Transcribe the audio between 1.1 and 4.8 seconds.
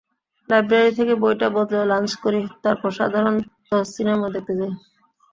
বইটা বদলে লাঞ্চ করি, তারপর সাধারণত সিনেমা দেখতে যাই।